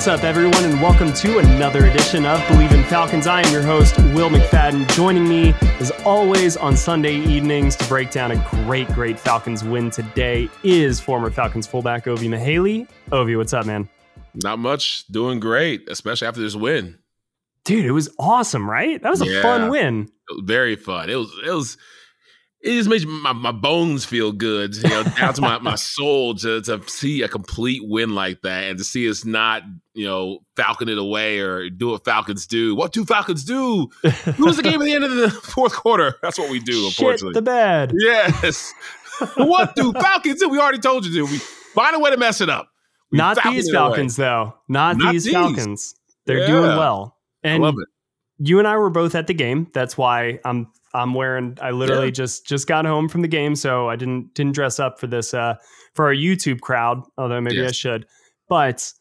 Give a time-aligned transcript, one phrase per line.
[0.00, 3.26] What's up, everyone, and welcome to another edition of Bleav in Falcons.
[3.26, 4.90] I am your host, Will McFadden.
[4.94, 9.90] Joining me, as always, on Sunday evenings to break down a great, great Falcons win
[9.90, 12.88] today is former Falcons fullback Ovie Mughelli.
[13.12, 13.90] Ovie, what's up, man?
[14.42, 15.06] Not much.
[15.08, 16.98] Doing great, especially after this win.
[17.66, 19.02] Dude, it was awesome, right?
[19.02, 20.08] That was a yeah, fun win.
[20.38, 21.10] Very fun.
[21.10, 21.30] It was.
[21.46, 21.76] It was
[22.62, 26.34] it just makes my, my bones feel good, you know, down to my, my soul
[26.34, 29.62] to, to see a complete win like that and to see us not,
[29.94, 32.74] you know, falcon it away or do what Falcons do.
[32.74, 33.88] What do Falcons do?
[34.38, 36.16] Lose the game at the end of the fourth quarter.
[36.20, 37.32] That's what we do, unfortunately.
[37.32, 37.92] The bad.
[37.98, 38.72] Yes.
[39.36, 40.50] what do Falcons do?
[40.50, 41.32] We already told you to.
[41.32, 42.68] We find a way to mess it up.
[43.10, 44.28] We not these Falcons, away.
[44.28, 44.54] though.
[44.68, 45.94] Not, not these, these, Falcons.
[46.26, 46.46] They're yeah.
[46.46, 47.16] doing well.
[47.42, 47.88] And I love it.
[48.38, 49.68] You and I were both at the game.
[49.72, 51.56] That's why I'm I'm wearing.
[51.60, 52.12] I literally yeah.
[52.12, 55.34] just just got home from the game, so I didn't didn't dress up for this
[55.34, 55.54] uh
[55.94, 57.02] for our YouTube crowd.
[57.16, 57.70] Although maybe yes.
[57.70, 58.06] I should.
[58.48, 58.92] But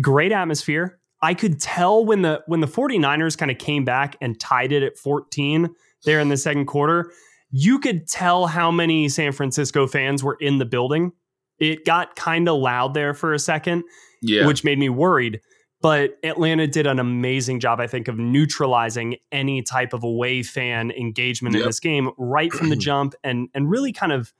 [0.00, 0.98] great atmosphere.
[1.22, 4.82] I could tell when the when the 49ers kind of came back and tied it
[4.82, 5.68] at 14
[6.04, 7.12] there in the second quarter.
[7.50, 11.12] You could tell how many San Francisco fans were in the building.
[11.58, 13.82] It got kind of loud there for a second,
[14.22, 14.46] yeah.
[14.46, 15.40] which made me worried.
[15.82, 20.90] But Atlanta did an amazing job, I think, of neutralizing any type of away fan
[20.90, 21.62] engagement yep.
[21.62, 24.32] in this game right from the jump and and really kind of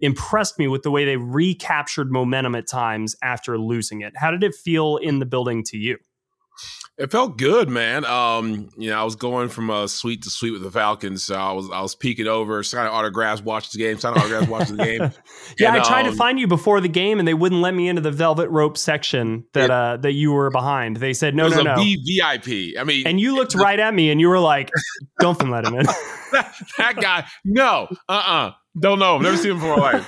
[0.00, 4.12] impressed me with the way they recaptured momentum at times after losing it.
[4.16, 5.96] How did it feel in the building to you?
[6.98, 8.04] It felt good, man.
[8.04, 11.34] Um, you know, I was going from a suite to suite with the Falcons, so
[11.34, 14.84] I was I was peeking over, signing autographs, watching the game, signing autographs, watching the
[14.84, 15.00] game.
[15.58, 17.72] yeah, and, I tried um, to find you before the game, and they wouldn't let
[17.72, 20.98] me into the velvet rope section that it, uh, that you were behind.
[20.98, 22.78] They said no, no, no, VIP.
[22.78, 24.70] I mean, and you looked right at me, and you were like,
[25.18, 28.48] "Don't let him in." that, that guy, no, uh, uh-uh.
[28.48, 29.18] uh don't know.
[29.18, 29.76] Never seen him before.
[29.76, 30.02] Like,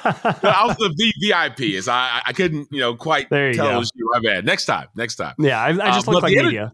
[0.44, 1.60] I was the VIP.
[1.60, 3.86] Is I I couldn't you know quite there you tell go.
[3.94, 4.10] you.
[4.12, 4.46] My bad.
[4.46, 4.88] Next time.
[4.96, 5.34] Next time.
[5.38, 6.72] Yeah, I, I just uh, look like media.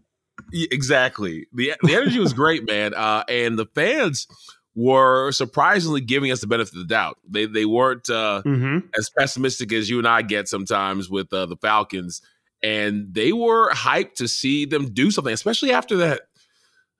[0.53, 1.47] Exactly.
[1.53, 2.93] The the energy was great, man.
[2.93, 4.27] Uh, and the fans
[4.75, 7.17] were surprisingly giving us the benefit of the doubt.
[7.29, 8.87] They they weren't uh, mm-hmm.
[8.97, 12.21] as pessimistic as you and I get sometimes with uh, the Falcons,
[12.63, 16.21] and they were hyped to see them do something, especially after that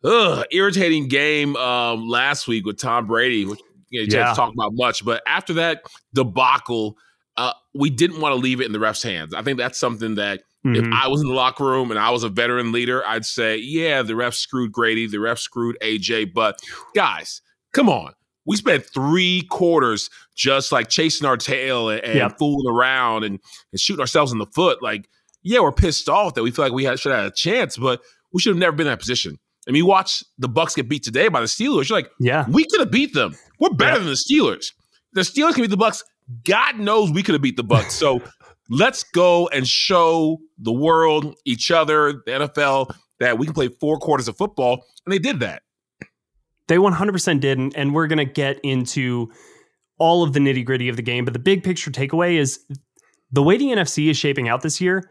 [0.04, 3.60] ugh, irritating game um, last week with Tom Brady, which
[3.90, 4.30] you know, yeah.
[4.30, 5.04] to talk about much.
[5.06, 6.98] But after that debacle,
[7.38, 9.34] uh, we didn't want to leave it in the refs' hands.
[9.34, 10.76] I think that's something that Mm-hmm.
[10.86, 13.58] If I was in the locker room and I was a veteran leader, I'd say,
[13.58, 16.34] yeah, the ref screwed Grady, the ref screwed AJ.
[16.34, 16.60] But
[16.94, 17.42] guys,
[17.74, 18.14] come on.
[18.46, 22.38] We spent three quarters just like chasing our tail and, and yep.
[22.38, 23.40] fooling around and,
[23.72, 24.82] and shooting ourselves in the foot.
[24.82, 25.10] Like,
[25.44, 27.78] yeah, we're pissed off that we feel like we had, should have had a chance,
[27.78, 28.02] but
[28.34, 29.38] we should have never been in that position.
[29.68, 31.90] I mean, watch the Bucks get beat today by the Steelers.
[31.90, 33.36] You're like, yeah, we could have beat them.
[33.60, 34.74] We're better than the Steelers.
[35.14, 36.04] The Steelers can beat the Bucks.
[36.44, 37.94] God knows we could have beat the Bucks.
[37.94, 38.22] So
[38.72, 44.00] let's go and show the world, each other, the NFL, that we can play four
[44.00, 44.86] quarters of football.
[45.06, 45.62] And they did that.
[46.68, 47.60] They 100% did.
[47.60, 49.30] And, and we're going to get into
[50.00, 51.26] all of the nitty gritty of the game.
[51.26, 52.66] But the big picture takeaway is
[53.32, 55.04] the way the NFC is shaping out this year.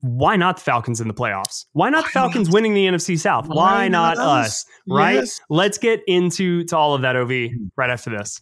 [0.00, 1.64] Why not the Falcons in the playoffs?
[1.72, 3.48] Why not the Falcons winning the NFC South?
[3.48, 4.46] Why, Why not, not us?
[4.46, 4.66] us?
[4.88, 5.14] Right?
[5.14, 5.40] Yes.
[5.48, 7.66] Let's get into to all of that, Ov, hmm.
[7.76, 8.40] right after this.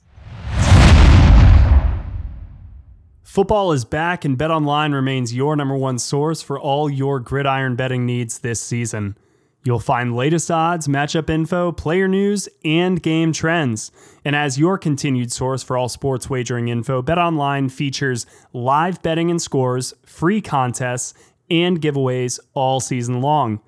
[3.37, 8.07] Football is back, and BetOnline remains your number one source for all your gridiron betting
[8.07, 9.15] needs this season.
[9.63, 13.93] You'll find latest odds, matchup info, player news, and game trends.
[14.25, 18.25] And as your continued source for all sports wagering info, BetOnline features
[18.55, 21.13] live betting and scores, free contests,
[21.51, 23.61] and giveaways all season long.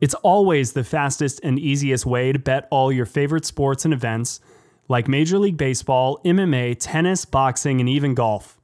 [0.00, 4.40] It's always the fastest and easiest way to bet all your favorite sports and events
[4.88, 8.57] like Major League Baseball, MMA, tennis, boxing, and even golf.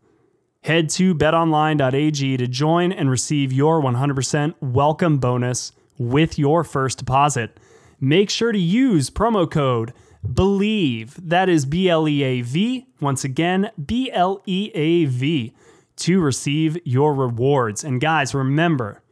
[0.65, 7.61] Head to betonline.ag to join and receive your 100% welcome bonus with your first deposit.
[8.01, 9.93] Make sure to use promo code
[10.27, 15.53] BLEAV, that is B L E A V, once again, B L E A V,
[15.97, 17.85] to receive your rewards.
[17.85, 19.03] And guys, remember,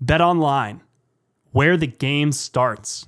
[0.00, 0.82] bet online,
[1.52, 3.06] where the game starts.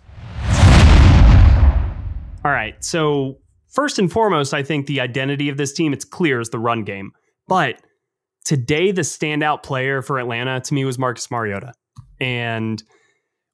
[2.44, 6.40] All right, so first and foremost, I think the identity of this team, it's clear,
[6.40, 7.14] is the run game.
[7.50, 7.82] But
[8.50, 11.72] today, the standout player for Atlanta to me was Marcus Mariota.
[12.18, 12.82] And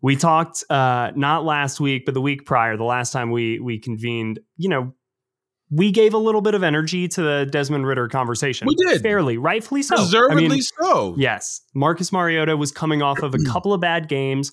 [0.01, 3.79] we talked uh, not last week, but the week prior, the last time we we
[3.79, 4.95] convened, you know,
[5.71, 8.67] we gave a little bit of energy to the Desmond Ridder conversation.
[8.67, 9.03] We did.
[9.03, 9.97] Fairly, rightfully so.
[9.99, 11.15] Deservedly I mean, so.
[11.19, 11.61] Yes.
[11.75, 14.51] Marcus Mariota was coming off of a couple of bad games.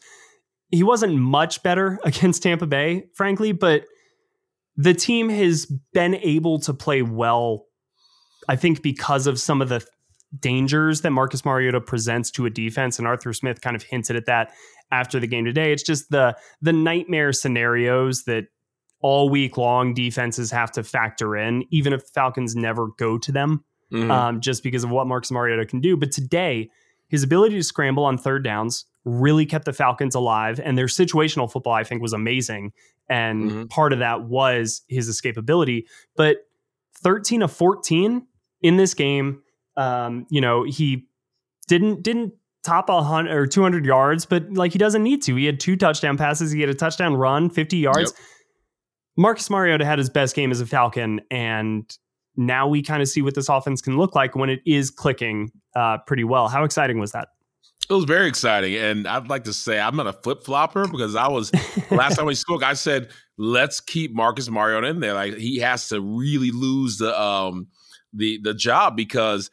[0.72, 3.86] He wasn't much better against Tampa Bay, frankly, but
[4.76, 7.64] the team has been able to play well,
[8.50, 9.86] I think, because of some of the
[10.40, 12.98] dangers that Marcus Mariota presents to a defense.
[12.98, 14.54] And Arthur Smith kind of hinted at that
[14.92, 15.72] after the game today.
[15.72, 18.46] It's just the the nightmare scenarios that
[19.02, 23.64] all week long defenses have to factor in, even if Falcons never go to them,
[23.92, 24.10] mm-hmm.
[24.10, 25.98] um, just because of what Marcus Mariota can do.
[25.98, 26.70] But today,
[27.10, 31.52] his ability to scramble on third downs really kept the Falcons alive, and their situational
[31.52, 32.72] football, I think, was amazing.
[33.10, 33.64] And mm-hmm.
[33.66, 35.84] part of that was his escapability.
[36.16, 36.38] But
[37.04, 38.26] 13 of 14
[38.62, 39.42] in this game,
[39.78, 41.08] um, you know, he
[41.68, 42.34] didn't didn't
[42.64, 45.36] top a hundred or 200 yards, but like he doesn't need to.
[45.36, 46.52] He had two touchdown passes.
[46.52, 48.14] He had a touchdown run, 50 yards.
[48.18, 48.28] Yep.
[49.16, 51.98] Marcus Mariota had his best game as a Falcon, and
[52.36, 55.52] now we kind of see what this offense can look like when it is clicking
[55.76, 56.48] uh, pretty well.
[56.48, 57.30] How exciting was that?
[57.90, 61.16] It was very exciting, and I'd like to say I'm not a flip flopper because
[61.16, 61.52] I was
[61.92, 62.64] last time we spoke.
[62.64, 65.14] I said let's keep Marcus Mariota in there.
[65.14, 67.68] Like he has to really lose the um
[68.14, 69.52] the the job because.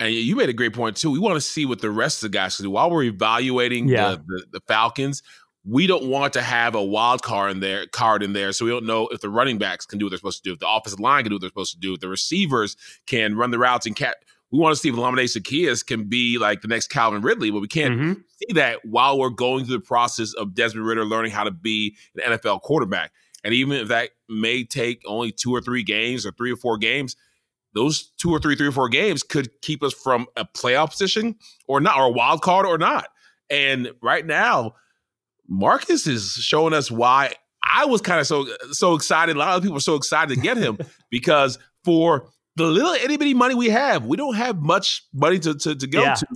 [0.00, 1.10] And you made a great point too.
[1.10, 3.88] We want to see what the rest of the guys can do while we're evaluating
[3.88, 4.10] yeah.
[4.10, 5.22] the, the, the Falcons
[5.64, 8.70] we don't want to have a wild card in there card in there so we
[8.70, 10.68] don't know if the running backs can do what they're supposed to do if the
[10.68, 13.58] offensive line can do what they're supposed to do if the receivers can run the
[13.58, 14.16] routes and cat
[14.50, 17.60] we want to see if Olamide Zaccheaus can be like the next Calvin Ridley, but
[17.60, 18.12] we can't mm-hmm.
[18.38, 21.96] see that while we're going through the process of Desmond Ridder learning how to be
[22.16, 23.12] an NFL quarterback.
[23.44, 26.78] And even if that may take only two or three games or three or four
[26.78, 27.14] games,
[27.74, 31.36] those two or three, three or four games could keep us from a playoff position
[31.66, 33.08] or not, or a wild card or not.
[33.50, 34.74] And right now,
[35.48, 39.36] Marcus is showing us why I was kind of so so excited.
[39.36, 40.78] A lot of people are so excited to get him
[41.10, 45.54] because for the little itty bitty money we have, we don't have much money to
[45.54, 46.14] to, to go yeah.
[46.14, 46.26] to.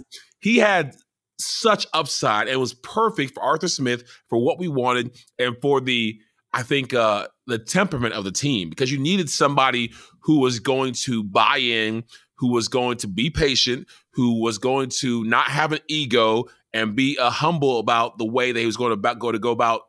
[0.41, 0.95] He had
[1.39, 6.19] such upside and was perfect for Arthur Smith for what we wanted and for the
[6.53, 10.93] I think uh the temperament of the team because you needed somebody who was going
[10.93, 12.05] to buy in,
[12.37, 16.97] who was going to be patient, who was going to not have an ego and
[16.97, 19.51] be uh, humble about the way that he was going to about, go to go
[19.51, 19.83] about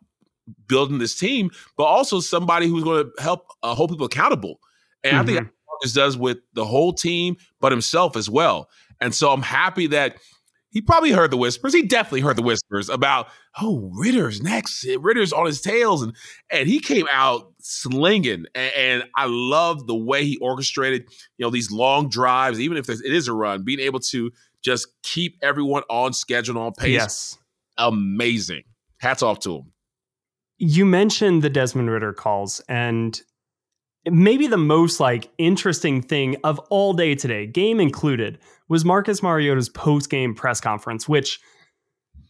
[0.67, 4.59] building this team, but also somebody who's going to help uh, hold people accountable.
[5.03, 5.21] And mm-hmm.
[5.21, 5.49] I think mm-hmm.
[5.69, 8.69] Marcus does with the whole team, but himself as well.
[8.99, 10.17] And so I'm happy that
[10.73, 11.73] he probably heard the whispers.
[11.73, 13.27] He definitely heard the whispers about,
[13.61, 14.85] oh, Ridder's next.
[14.99, 16.01] Ridder's on his tails.
[16.01, 16.15] And
[16.49, 18.45] and he came out slinging.
[18.55, 21.03] And, and I love the way he orchestrated,
[21.37, 24.31] you know, these long drives, even if it is a run, being able to
[24.63, 26.89] just keep everyone on schedule on pace.
[26.89, 27.37] Yes.
[27.77, 28.63] Amazing.
[28.99, 29.71] Hats off to him.
[30.57, 33.21] You mentioned the Desmond Ridder calls, and
[34.05, 38.39] maybe the most like interesting thing of all day today, game included,
[38.69, 41.39] was Marcus Mariota's post game press conference, which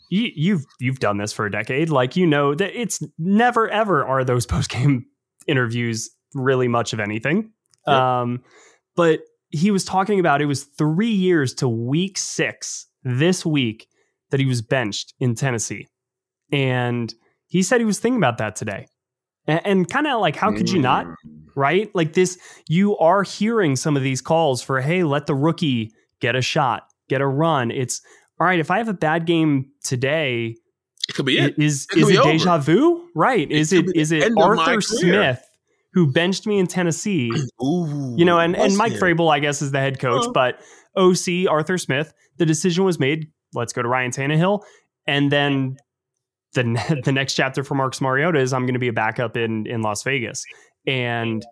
[0.10, 1.90] you, you've you've done this for a decade.
[1.90, 5.06] Like you know that it's never ever are those post game
[5.48, 7.52] interviews really much of anything.
[7.88, 7.96] Yep.
[7.96, 8.44] Um,
[8.96, 13.88] but he was talking about it was three years to week six this week
[14.32, 15.88] that he was benched in Tennessee.
[16.52, 17.14] And
[17.48, 18.88] he said he was thinking about that today.
[19.46, 21.06] And, and kind of like, how could you not?
[21.56, 21.94] Right?
[21.94, 26.36] Like this, you are hearing some of these calls for, hey, let the rookie get
[26.36, 27.72] a shot, get a run.
[27.72, 28.02] It's
[28.40, 30.56] all right, if I have a bad game today,
[31.08, 31.60] it could be it.
[31.60, 33.08] Is it is it deja vu?
[33.14, 33.50] Right.
[33.50, 35.44] It is it is it Arthur Smith
[35.94, 37.32] who benched me in Tennessee.
[37.64, 40.32] Ooh, you know, and, and Mike Vrabel, I guess, is the head coach, uh-huh.
[40.32, 40.62] but
[40.96, 43.28] OC Arthur Smith, the decision was made.
[43.54, 44.62] Let's go to Ryan Tannehill,
[45.06, 45.78] and then
[46.54, 49.68] the the next chapter for Marcus Mariota is I'm going to be a backup in
[49.68, 50.44] in Las Vegas,
[50.88, 51.46] and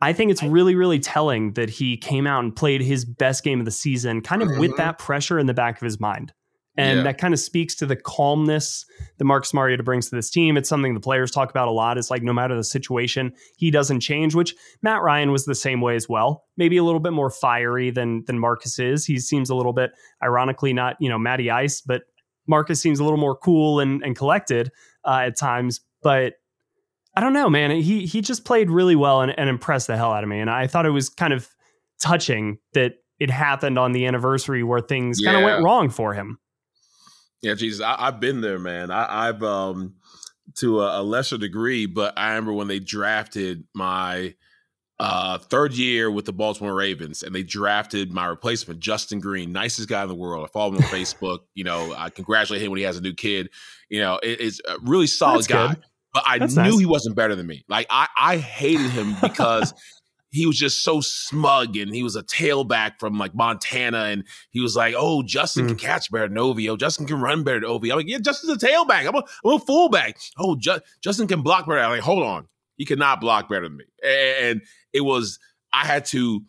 [0.00, 3.60] I think it's really really telling that he came out and played his best game
[3.60, 4.78] of the season, kind of with mm-hmm.
[4.78, 6.32] that pressure in the back of his mind.
[6.76, 7.02] And yeah.
[7.04, 8.86] that kind of speaks to the calmness
[9.18, 10.56] that Marcus Mariota brings to this team.
[10.56, 11.98] It's something the players talk about a lot.
[11.98, 15.82] It's like no matter the situation, he doesn't change, which Matt Ryan was the same
[15.82, 16.44] way as well.
[16.56, 19.04] Maybe a little bit more fiery than than Marcus is.
[19.04, 19.90] He seems a little bit,
[20.22, 22.02] ironically, not, you know, Matty Ice, but
[22.48, 24.70] Marcus seems a little more cool and, and collected
[25.04, 25.80] uh, at times.
[26.02, 26.34] But
[27.14, 27.70] I don't know, man.
[27.70, 30.40] He he just played really well and, and impressed the hell out of me.
[30.40, 31.48] And I thought it was kind of
[32.00, 35.32] touching that it happened on the anniversary where things yeah.
[35.32, 36.38] kind of went wrong for him.
[37.42, 38.90] Yeah, Jesus, I, have been there, man.
[38.90, 39.94] I, have um
[40.58, 44.34] to a, a, lesser degree, but I remember when they drafted my
[44.98, 49.88] uh, third year with the Baltimore Ravens, and they drafted my replacement, Justin Green, nicest
[49.88, 50.44] guy in the world.
[50.44, 51.40] I follow him on Facebook.
[51.54, 53.50] You know, I congratulate him when he has a new kid.
[53.88, 55.74] You know, it, it's a really solid That's guy.
[55.74, 55.84] Good.
[56.12, 56.78] But I That's knew nice.
[56.78, 57.64] he wasn't better than me.
[57.68, 59.72] Like I, I hated him because
[60.32, 64.60] he was just so smug and he was a tailback from like Montana and he
[64.60, 65.68] was like, oh, Justin mm.
[65.68, 66.70] can catch better than Ovie.
[66.70, 67.92] Oh, Justin can run better than Ovie.
[67.92, 69.06] I'm like, yeah, Justin's a tailback.
[69.06, 70.18] I'm a, I'm a fullback.
[70.38, 71.80] Oh, Ju- Justin can block better.
[71.80, 72.48] I'm like, hold on.
[72.76, 73.84] He cannot block better than me.
[74.02, 74.62] And
[74.94, 75.38] it was,
[75.70, 76.40] I had to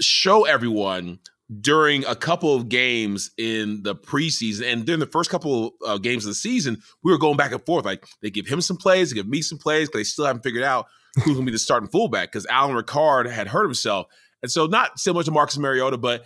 [0.00, 1.18] show everyone
[1.60, 5.98] during a couple of games in the preseason and during the first couple of uh,
[5.98, 7.84] games of the season, we were going back and forth.
[7.84, 10.42] Like they give him some plays, they give me some plays, but they still haven't
[10.42, 10.86] figured out
[11.16, 14.06] who's going to be the starting fullback because Alan Ricard had hurt himself.
[14.42, 16.24] And so, not similar to Marcus Mariota, but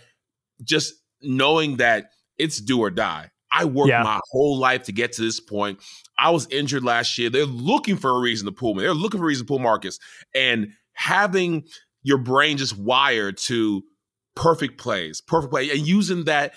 [0.63, 3.29] just knowing that it's do or die.
[3.51, 4.03] I worked yeah.
[4.03, 5.79] my whole life to get to this point.
[6.17, 7.29] I was injured last year.
[7.29, 8.83] They're looking for a reason to pull me.
[8.83, 9.99] They're looking for a reason to pull Marcus.
[10.35, 11.63] And having
[12.03, 13.83] your brain just wired to
[14.39, 16.53] perfect plays, perfect play, and using that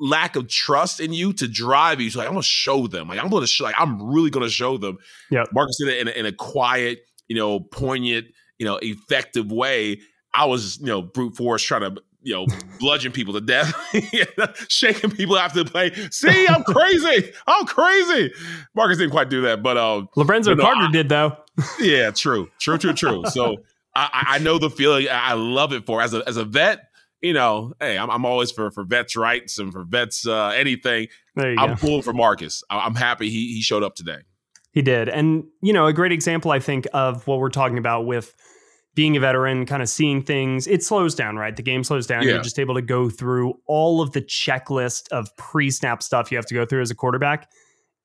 [0.00, 2.10] lack of trust in you to drive you.
[2.10, 3.08] So like, I'm gonna show them.
[3.08, 3.64] Like I'm gonna show.
[3.64, 4.98] Like I'm really gonna show them.
[5.30, 8.26] Yeah, Marcus did it in a, in a quiet, you know, poignant,
[8.58, 10.00] you know, effective way.
[10.32, 12.46] I was, you know, brute force trying to, you know,
[12.78, 13.74] bludgeon people to death,
[14.68, 15.92] shaking people after the play.
[16.10, 17.32] See, I'm crazy.
[17.48, 18.32] I'm crazy.
[18.76, 21.36] Marcus didn't quite do that, but um, Lorenzo but no, Carter I, did though.
[21.80, 23.24] yeah, true, true, true, true.
[23.30, 23.56] So
[23.96, 25.08] I, I know the feeling.
[25.10, 26.80] I love it for as a as a vet
[27.22, 31.08] you know, hey, I'm, I'm, always for for vets' rights and for vets uh, anything.
[31.36, 31.76] I'm go.
[31.76, 32.62] pulling for Marcus.
[32.70, 34.18] I'm happy he he showed up today.
[34.76, 35.08] He did.
[35.08, 38.34] And, you know, a great example, I think, of what we're talking about with
[38.94, 41.56] being a veteran, kind of seeing things, it slows down, right?
[41.56, 42.24] The game slows down.
[42.24, 42.34] Yeah.
[42.34, 46.36] You're just able to go through all of the checklist of pre snap stuff you
[46.36, 47.50] have to go through as a quarterback.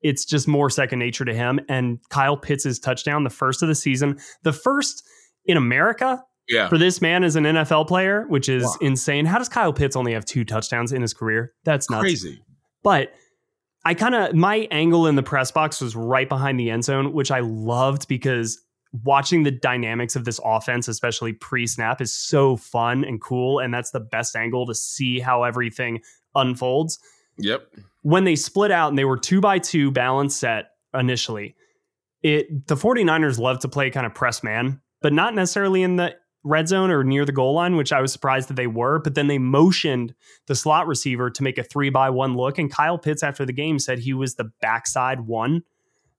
[0.01, 1.59] It's just more second nature to him.
[1.67, 5.03] And Kyle Pitts' touchdown, the first of the season, the first
[5.45, 6.67] in America yeah.
[6.69, 8.75] for this man as an NFL player, which is wow.
[8.81, 9.25] insane.
[9.25, 11.53] How does Kyle Pitts only have two touchdowns in his career?
[11.63, 12.01] That's nuts.
[12.01, 12.43] Crazy.
[12.83, 13.13] But
[13.85, 17.13] I kind of my angle in the press box was right behind the end zone,
[17.13, 18.61] which I loved because
[19.03, 23.59] watching the dynamics of this offense, especially pre-snap, is so fun and cool.
[23.59, 26.01] And that's the best angle to see how everything
[26.35, 26.99] unfolds.
[27.37, 27.67] Yep.
[28.03, 31.55] When they split out and they were two by two balance set initially,
[32.21, 36.15] it the 49ers love to play kind of press man, but not necessarily in the
[36.43, 38.99] red zone or near the goal line, which I was surprised that they were.
[38.99, 40.15] But then they motioned
[40.47, 42.57] the slot receiver to make a three by one look.
[42.57, 45.63] And Kyle Pitts, after the game, said he was the backside one,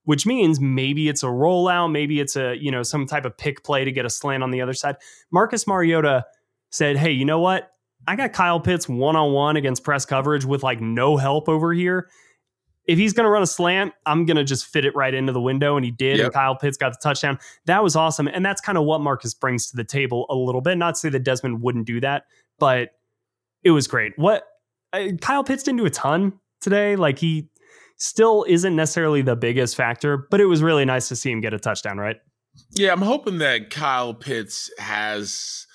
[0.04, 3.64] which means maybe it's a rollout, maybe it's a, you know, some type of pick
[3.64, 4.96] play to get a slant on the other side.
[5.30, 6.24] Marcus Mariota
[6.70, 7.70] said, Hey, you know what?
[8.06, 11.72] I got Kyle Pitts one on one against press coverage with like no help over
[11.72, 12.08] here
[12.92, 15.32] if he's going to run a slant, I'm going to just fit it right into
[15.32, 15.76] the window.
[15.76, 16.18] And he did.
[16.18, 16.26] Yep.
[16.26, 17.38] And Kyle Pitts got the touchdown.
[17.64, 18.28] That was awesome.
[18.28, 20.76] And that's kind of what Marcus brings to the table a little bit.
[20.76, 22.24] Not to say that Desmond wouldn't do that,
[22.58, 22.90] but
[23.64, 24.12] it was great.
[24.16, 24.44] What
[24.92, 26.94] uh, Kyle Pitts didn't do a ton today.
[26.94, 27.48] Like he
[27.96, 31.54] still isn't necessarily the biggest factor, but it was really nice to see him get
[31.54, 32.16] a touchdown, right?
[32.72, 35.66] Yeah, I'm hoping that Kyle Pitts has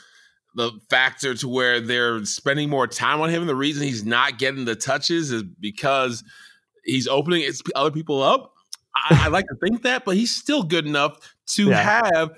[0.53, 3.47] the factor to where they're spending more time on him.
[3.47, 6.24] The reason he's not getting the touches is because–
[6.88, 8.53] he's opening other people up.
[8.96, 12.01] I, I, like to think that, but he's still good enough to yeah.
[12.03, 12.32] have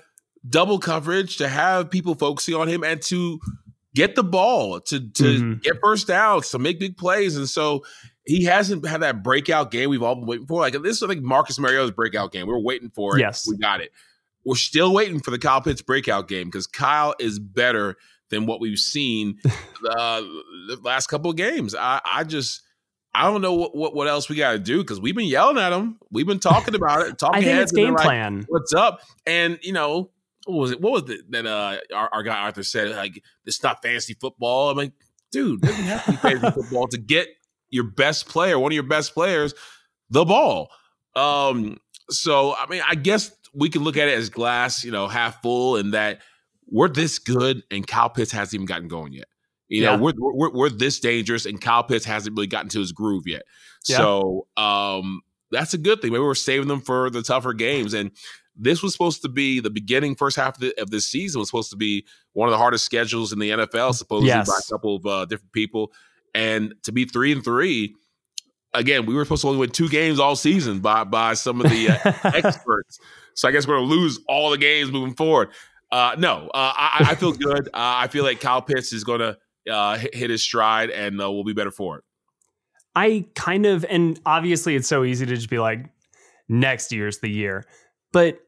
[0.46, 3.40] double coverage, to have people focusing on him, and to
[3.94, 5.58] get the ball, to to mm-hmm.
[5.60, 7.36] get first downs, to make big plays.
[7.36, 7.84] And so
[8.26, 10.60] he hasn't had that breakout game we've all been waiting for.
[10.60, 12.46] Like this is I think Marcus Mariota's breakout game.
[12.46, 13.20] We are waiting for it.
[13.20, 13.92] Yes, we got it.
[14.44, 17.96] We're still waiting for the Kyle Pitts breakout game because Kyle is better
[18.30, 21.74] than what we've seen uh, the last couple of games.
[21.74, 22.62] I, I just
[23.14, 25.58] I don't know what, what, what else we got to do because we've been yelling
[25.58, 25.98] at him.
[26.10, 27.18] We've been talking about it.
[27.18, 28.44] Talking I think it's game like, plan.
[28.48, 29.00] What's up?
[29.26, 30.10] And you know,
[30.46, 30.80] what was it?
[30.80, 32.90] What was it that uh, our, our guy Arthur said?
[32.90, 34.70] Like, it's not fantasy football.
[34.70, 34.92] I'm like,
[35.32, 37.28] dude, it doesn't have to be fantasy football to get
[37.68, 39.54] your best player, one of your best players,
[40.10, 40.70] the ball.
[41.16, 41.78] Um,
[42.10, 45.42] so I mean, I guess we can look at it as glass, you know, half
[45.42, 46.20] full, and that
[46.66, 49.26] we're this good, and Kyle Pitts hasn't even gotten going yet.
[49.70, 49.98] You know, yeah.
[49.98, 53.42] we're, we're, we're this dangerous, and Kyle Pitts hasn't really gotten to his groove yet.
[53.88, 53.98] Yeah.
[53.98, 56.12] So um, that's a good thing.
[56.12, 57.94] Maybe we're saving them for the tougher games.
[57.94, 58.10] And
[58.56, 61.48] this was supposed to be the beginning, first half of, the, of this season was
[61.48, 64.48] supposed to be one of the hardest schedules in the NFL, supposedly yes.
[64.48, 65.92] by a couple of uh, different people.
[66.34, 67.94] And to be three and three,
[68.74, 71.70] again, we were supposed to only win two games all season by by some of
[71.70, 72.98] the uh, experts.
[73.34, 75.50] So I guess we're going to lose all the games moving forward.
[75.90, 77.66] Uh, no, uh, I, I, feel good.
[77.68, 79.36] Uh, I feel like Kyle Pitts is going to
[79.68, 82.04] uh, hit his stride, and uh, we'll be better for it.
[82.94, 85.86] I kind of, and obviously, it's so easy to just be like,
[86.48, 87.64] next year's the year,
[88.12, 88.40] but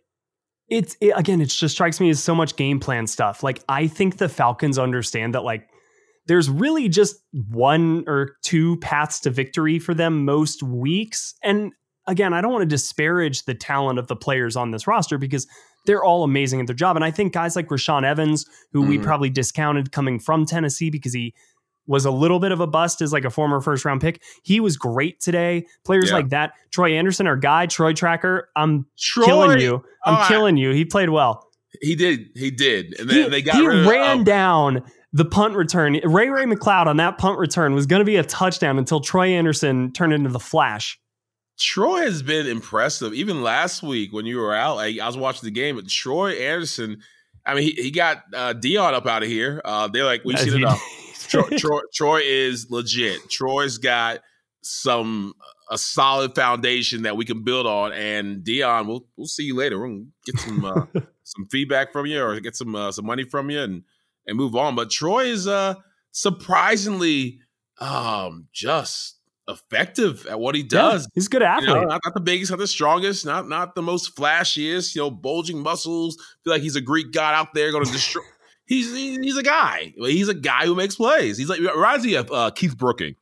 [0.68, 3.42] it's it, again, it just strikes me as so much game plan stuff.
[3.42, 5.68] Like, I think the Falcons understand that, like,
[6.26, 11.34] there's really just one or two paths to victory for them most weeks.
[11.42, 11.72] And
[12.06, 15.46] again, I don't want to disparage the talent of the players on this roster because
[15.84, 16.96] they're all amazing at their job.
[16.96, 18.88] And I think guys like Rashaan Evans, who mm.
[18.88, 21.34] we probably discounted coming from Tennessee because he
[21.86, 24.22] was a little bit of a bust as like a former first round pick.
[24.42, 25.66] He was great today.
[25.84, 26.16] Players yeah.
[26.16, 28.48] like that, Troy Anderson, our guy, Troy Tracker.
[28.56, 29.84] I'm Troy, killing you.
[30.04, 30.70] I'm oh, killing you.
[30.70, 31.48] He played well.
[31.80, 32.28] He did.
[32.34, 32.98] He did.
[33.00, 36.00] And then he, they got he ran of, down the punt return.
[36.04, 39.28] Ray Ray McCloud on that punt return was going to be a touchdown until Troy
[39.28, 40.98] Anderson turned into the flash.
[41.58, 43.14] Troy has been impressive.
[43.14, 46.32] Even last week when you were out, I, I was watching the game, but Troy
[46.32, 47.00] Anderson.
[47.44, 49.60] I mean, he, he got uh, Deion up out of here.
[49.64, 50.80] Uh, they're like, we've seen enough.
[51.28, 53.28] Troy, Troy, Troy is legit.
[53.30, 54.20] Troy's got
[54.62, 55.34] some
[55.70, 57.92] a solid foundation that we can build on.
[57.92, 59.78] And Deion, we'll we'll see you later.
[59.78, 60.86] We're gonna get some uh,
[61.24, 63.82] some feedback from you or get some uh, some money from you and
[64.26, 64.74] and move on.
[64.74, 65.74] But Troy is uh
[66.10, 67.40] surprisingly
[67.78, 69.18] um just
[69.48, 71.02] effective at what he does.
[71.02, 71.68] Yeah, he's good athlete.
[71.68, 74.94] You know, not, not, the biggest, not the strongest, not not the most flashiest.
[74.94, 76.16] You know, bulging muscles.
[76.44, 78.22] Feel like he's a Greek god out there going to destroy.
[78.66, 79.92] he's he's a guy.
[79.96, 81.38] He's a guy who makes plays.
[81.38, 83.14] He's like reminds me of uh, Keith Brooking.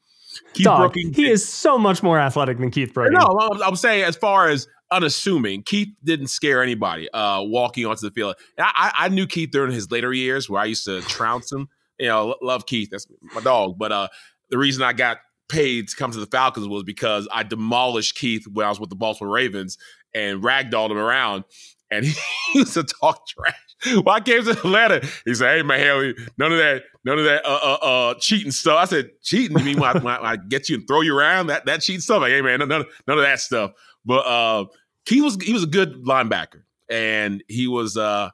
[0.54, 1.12] Keith Dog, Brooking.
[1.12, 3.18] He is so much more athletic than Keith Brooking.
[3.18, 5.62] No, I'm, I'm saying as far as unassuming.
[5.62, 8.34] Keith didn't scare anybody uh, walking onto the field.
[8.58, 11.68] I, I, knew Keith during his later years where I used to trounce him.
[11.98, 12.88] You know, love Keith.
[12.90, 13.78] That's my dog.
[13.78, 14.08] But uh,
[14.50, 15.18] the reason I got
[15.50, 18.88] paid to come to the Falcons was because I demolished Keith when I was with
[18.88, 19.76] the Baltimore Ravens
[20.14, 21.45] and ragdolled him around.
[21.90, 22.04] And
[22.52, 23.54] he used to talk trash.
[23.95, 27.45] When I came to Atlanta, he said, "Hey man, none of that, none of that,
[27.47, 29.59] uh, uh, uh cheating stuff." I said, "Cheating?
[29.59, 32.02] You mean when I, when I, get you and throw you around that that cheating
[32.02, 33.73] stuff?" Like, hey man, none, none of that stuff.
[34.04, 34.66] But uh,
[35.07, 38.28] he was he was a good linebacker, and he was uh,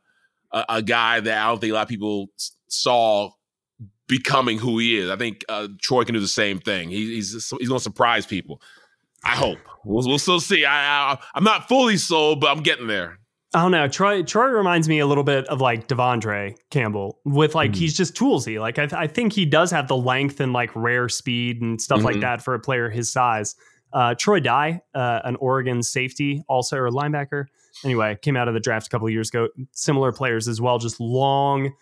[0.51, 2.27] a, a guy that I don't think a lot of people
[2.67, 3.31] saw
[4.09, 5.11] becoming who he is.
[5.11, 6.91] I think uh, Troy can do the same thing.
[6.91, 8.61] He, he's he's going to surprise people.
[9.25, 10.65] I hope we'll, we'll still see.
[10.65, 13.19] I, I I'm not fully sold, but I'm getting there.
[13.55, 13.89] I don't know.
[13.89, 17.81] Troy Troy reminds me a little bit of like De'Vondre Campbell with like mm-hmm.
[17.81, 18.61] he's just toolsy.
[18.61, 21.81] Like I, th- I think he does have the length and like rare speed and
[21.81, 22.07] stuff mm-hmm.
[22.07, 23.55] like that for a player his size.
[23.93, 27.47] Uh, Troy Dye, uh, an Oregon safety, also or linebacker.
[27.85, 29.49] Anyway, came out of the draft a couple of years ago.
[29.73, 31.73] Similar players as well, just long,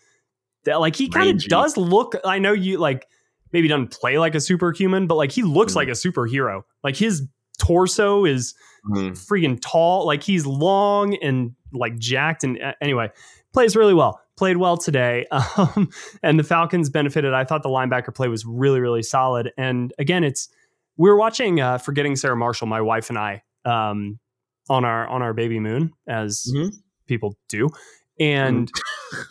[0.65, 2.15] that like he kind of does look.
[2.25, 3.07] I know you like
[3.53, 6.63] maybe doesn't play like a superhuman, but like he looks mm like a superhero.
[6.83, 7.27] Like his
[7.59, 8.55] torso is
[8.89, 10.07] mm freaking tall.
[10.07, 12.45] Like he's long and like jacked.
[12.45, 13.11] And uh, anyway,
[13.53, 14.21] plays really well.
[14.37, 15.27] Played well today.
[15.57, 15.89] Um,
[16.23, 17.33] and the Falcons benefited.
[17.33, 19.53] I thought the linebacker play was really, really solid.
[19.57, 20.49] And again, it's
[20.97, 24.19] we were watching uh, Forgetting Sarah Marshall, my wife and I, um,
[24.69, 26.77] on our on our baby moon, as mm-hmm.
[27.07, 27.69] people do.
[28.19, 29.23] And mm-hmm.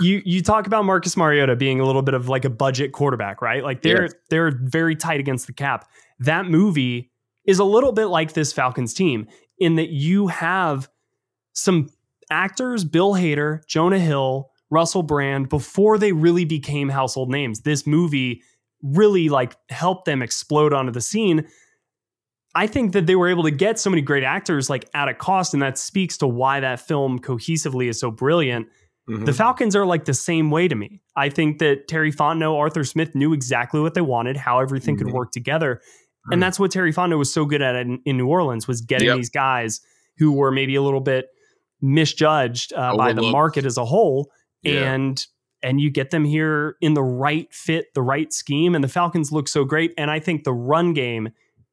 [0.00, 3.40] you you talk about Marcus Mariota being a little bit of like a budget quarterback,
[3.40, 3.62] right?
[3.62, 4.14] Like they're yes.
[4.30, 5.88] they're very tight against the cap.
[6.18, 7.10] That movie
[7.46, 9.26] is a little bit like this Falcons team
[9.58, 10.88] in that you have
[11.52, 11.88] some
[12.30, 17.60] actors, Bill Hader, Jonah Hill, Russell Brand, before they really became household names.
[17.60, 18.42] This movie
[18.82, 21.46] really like helped them explode onto the scene.
[22.56, 25.14] I think that they were able to get so many great actors like at a
[25.14, 28.68] cost, and that speaks to why that film cohesively is so brilliant.
[29.10, 29.26] Mm-hmm.
[29.26, 31.02] The Falcons are like the same way to me.
[31.14, 35.04] I think that Terry Fontenot, Arthur Smith knew exactly what they wanted, how everything mm-hmm.
[35.04, 35.74] could work together.
[35.76, 36.32] Mm-hmm.
[36.32, 39.08] And that's what Terry Fontenot was so good at in, in New Orleans was getting
[39.08, 39.18] yep.
[39.18, 39.82] these guys
[40.16, 41.26] who were maybe a little bit
[41.82, 44.30] misjudged uh, by the market as a whole
[44.62, 44.94] yeah.
[44.94, 45.26] and
[45.62, 49.30] and you get them here in the right fit, the right scheme and the Falcons
[49.30, 51.28] look so great and I think the run game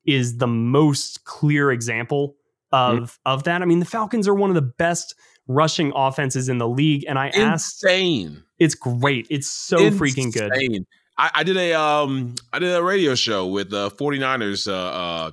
[0.06, 2.36] is the most clear example
[2.72, 3.18] of mm.
[3.26, 3.62] of that.
[3.62, 5.16] I mean, the Falcons are one of the best
[5.48, 7.42] rushing offenses in the league, and I Insane.
[7.42, 8.44] asked, Insane!
[8.60, 9.28] It's great.
[9.30, 10.00] It's so Insane.
[10.00, 10.86] freaking good.
[11.18, 15.32] I, I, did a um I did a radio show with the 49ers uh, uh,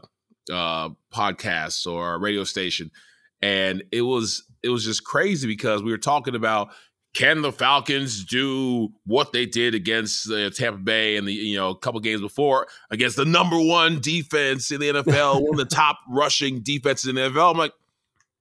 [0.53, 2.91] uh podcast or radio station,
[3.41, 6.69] and it was it was just crazy because we were talking about
[7.14, 11.70] can the Falcons do what they did against uh, Tampa Bay and the you know
[11.70, 15.75] a couple games before against the number one defense in the NFL, one of the
[15.75, 17.53] top rushing defenses in the NFL?
[17.53, 17.73] I'm like,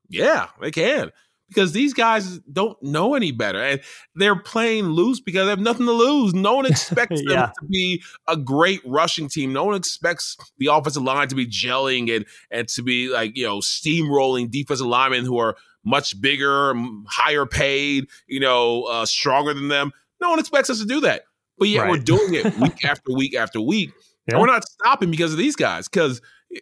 [0.09, 1.11] yeah, they can
[1.49, 3.81] because these guys don't know any better and
[4.15, 6.33] they're playing loose because they have nothing to lose.
[6.33, 7.35] No one expects yeah.
[7.35, 9.51] them to be a great rushing team.
[9.51, 13.45] No one expects the offensive line to be gelling and and to be like you
[13.45, 16.73] know steamrolling defensive linemen who are much bigger,
[17.07, 19.91] higher paid, you know, uh, stronger than them.
[20.21, 21.23] No one expects us to do that.
[21.57, 21.91] But yet right.
[21.91, 23.91] we're doing it week after week after week.
[24.27, 24.35] Yeah.
[24.35, 25.87] And we're not stopping because of these guys.
[25.87, 26.21] Because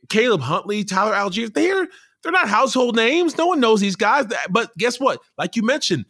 [0.10, 1.88] Caleb Huntley, Tyler Allgeier, they're
[2.24, 3.38] they're not household names.
[3.38, 4.26] No one knows these guys.
[4.50, 5.20] But guess what?
[5.38, 6.06] Like you mentioned,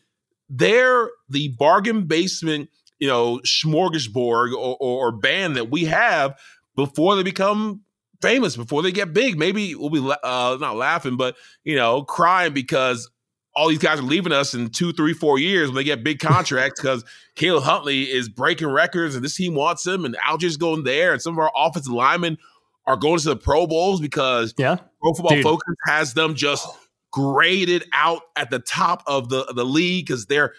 [0.50, 6.40] they're the bargain basement, you know, smorgasbord or, or, or band that we have
[6.76, 7.82] before they become
[8.22, 9.38] famous before they get big.
[9.38, 13.10] Maybe we'll be uh, not laughing, but you know, crying because
[13.56, 16.20] all these guys are leaving us in two, three, four years when they get big
[16.22, 17.04] contracts because
[17.36, 21.22] Caleb Huntley is breaking records and this team wants him, and Allgeier's going there, and
[21.22, 22.38] some of our offensive linemen
[22.86, 25.44] are going to the Pro Bowls because yeah, Pro Football Dude.
[25.44, 26.68] Focus has them just
[27.12, 30.54] graded out at the top of the the league because they're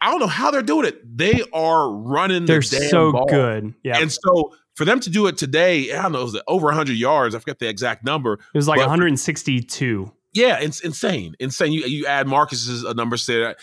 [0.00, 1.16] I don't know how they're doing it.
[1.16, 2.44] They are running.
[2.44, 3.26] They're the so ball.
[3.26, 3.74] good.
[3.84, 6.66] Yeah, and so for them to do it today, I don't know, it was over
[6.66, 7.34] 100 yards.
[7.34, 8.34] I forget the exact number.
[8.34, 10.12] It was like 162.
[10.34, 11.72] Yeah, it's insane, insane.
[11.72, 13.54] You you add Marcus's uh, number to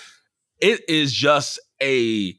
[0.59, 2.35] it is just a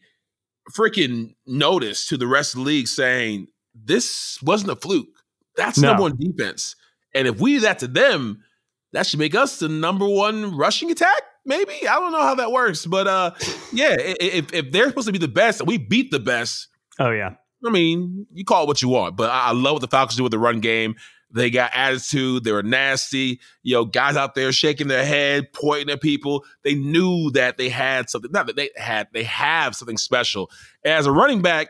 [0.72, 5.08] freaking notice to the rest of the league saying this wasn't a fluke.
[5.56, 5.88] That's no.
[5.88, 6.76] number one defense,
[7.12, 8.44] and if we do that to them,
[8.92, 11.22] that should make us the number one rushing attack.
[11.44, 13.32] Maybe I don't know how that works, but uh,
[13.72, 16.68] yeah, if if they're supposed to be the best we beat the best,
[17.00, 17.34] oh yeah.
[17.64, 20.22] I mean, you call it what you want, but I, love what the Falcons do
[20.22, 20.94] with the run game.
[21.32, 22.44] They got attitude.
[22.44, 23.40] They were nasty.
[23.62, 26.44] You know, guys out there shaking their head, pointing at people.
[26.64, 28.32] They knew that they had something.
[28.32, 29.08] Not that they had.
[29.12, 30.50] They have something special.
[30.84, 31.68] As a running back,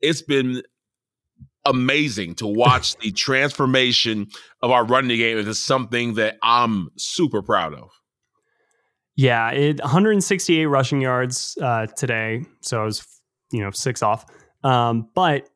[0.00, 0.62] it's been
[1.64, 4.26] amazing to watch the transformation
[4.62, 7.90] of our running game It is something that I'm super proud of.
[9.16, 13.04] Yeah, it 168 rushing yards uh, today, so I was
[13.50, 14.24] you know six off.
[14.64, 15.48] Um, but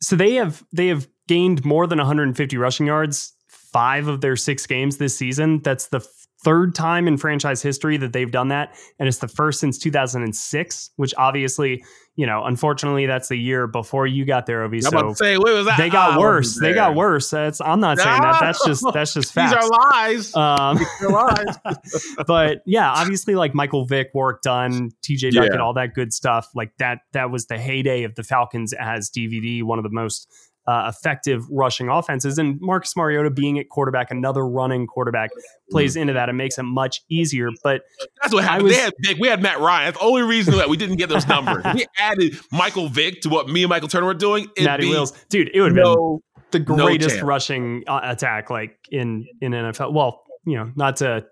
[0.00, 4.66] so they have they have gained more than 150 rushing yards five of their six
[4.66, 5.60] games this season.
[5.60, 6.00] That's the
[6.44, 8.74] third time in franchise history that they've done that.
[8.98, 11.82] And it's the first since 2006, which obviously,
[12.16, 14.80] you know, unfortunately, that's the year before you got there, Ovie.
[14.80, 15.78] So say, was that?
[15.78, 16.58] they got oh, worse.
[16.58, 17.28] They got worse.
[17.30, 18.38] That's, I'm not saying that.
[18.40, 19.52] That's just that's just facts.
[19.52, 20.36] These are lies.
[20.36, 22.16] Um, These are lies.
[22.26, 25.60] but yeah, obviously, like Michael Vick, Warrick Dunn, TJ Duckett, yeah.
[25.60, 26.48] all that good stuff.
[26.54, 26.98] Like that.
[27.12, 29.64] That was the heyday of the Falcons as DVD.
[29.64, 30.28] One of the most
[30.66, 32.38] uh, effective rushing offenses.
[32.38, 35.30] And Marcus Mariota being at quarterback, another running quarterback,
[35.70, 37.50] plays into that and makes it much easier.
[37.62, 37.82] But
[38.22, 38.64] that's what happened.
[38.64, 39.86] Was, had Vick, we had Matt Ryan.
[39.86, 41.64] That's the only reason that we didn't get those numbers.
[41.74, 44.48] we added Michael Vick to what me and Michael Turner were doing.
[44.58, 48.78] Matty Wheels, dude, it would have no, been the greatest no rushing uh, attack like
[48.90, 49.92] in in NFL.
[49.92, 51.26] Well, you know, not to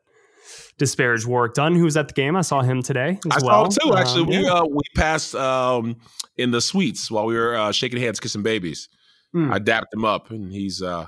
[0.79, 2.37] disparage Warrick Dunn, who was at the game.
[2.37, 3.71] I saw him today as I well.
[3.71, 3.97] saw him too.
[3.97, 5.97] Actually, um, we uh, we passed um,
[6.37, 8.88] in the suites while we were uh, shaking hands, kissing babies.
[9.35, 9.53] Mm.
[9.53, 11.07] I dapped him up, and he's uh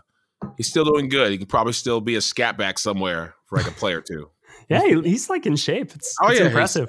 [0.57, 1.33] he's still doing good.
[1.33, 4.31] He could probably still be a scat back somewhere for like a play or two.
[4.69, 5.93] yeah, he's like in shape.
[5.95, 6.89] It's, oh, it's yeah, impressive.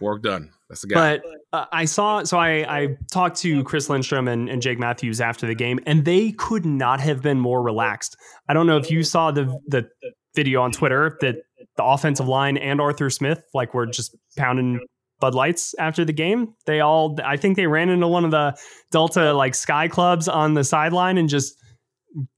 [0.00, 0.50] Warrick Dunn.
[0.68, 1.18] That's the guy.
[1.18, 5.20] But uh, I saw, so I, I talked to Chris Lindstrom and, and Jake Matthews
[5.20, 8.16] after the game, and they could not have been more relaxed.
[8.48, 9.88] I don't know if you saw the the
[10.34, 11.36] video on Twitter that
[11.76, 14.80] the offensive line and Arthur Smith like were just pounding
[15.20, 16.54] Bud Lights after the game.
[16.66, 18.58] They all, I think they ran into one of the
[18.90, 21.54] Delta like Sky Clubs on the sideline and just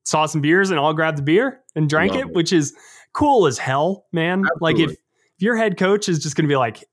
[0.04, 2.74] saw some beers and all grabbed the beer and drank it, it, which is
[3.14, 4.40] cool as hell, man.
[4.40, 4.58] Absolutely.
[4.60, 4.98] Like if, if
[5.38, 6.84] your head coach is just going to be like,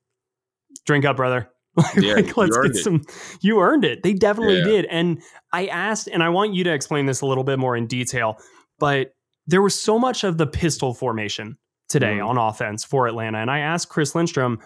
[0.86, 1.50] drink up, brother.
[1.96, 3.02] yeah, like, let's get it.
[3.42, 4.02] You earned it.
[4.02, 4.64] They definitely yeah.
[4.64, 4.84] did.
[4.86, 5.22] And
[5.52, 8.38] I asked, and I want you to explain this a little bit more in detail,
[8.78, 9.12] but
[9.46, 12.26] there was so much of the pistol formation today mm.
[12.26, 13.38] on offense for Atlanta.
[13.38, 14.58] And I asked Chris Lindstrom,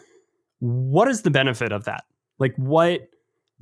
[0.64, 2.05] what is the benefit of that?
[2.38, 3.09] Like, what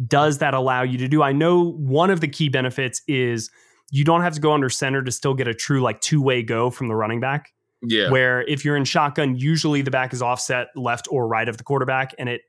[0.07, 1.23] does that allow you to do?
[1.23, 3.51] I know one of the key benefits is
[3.91, 6.43] you don't have to go under center to still get a true like two way
[6.43, 7.53] go from the running back.
[7.83, 8.11] Yeah.
[8.11, 11.65] Where if you're in shotgun, usually the back is offset left or right of the
[11.65, 12.43] quarterback, and it